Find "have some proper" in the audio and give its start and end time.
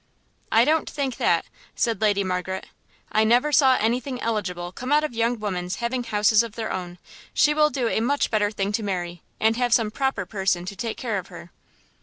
9.57-10.25